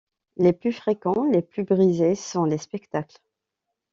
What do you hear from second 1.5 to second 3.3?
prisés sont les spectacles.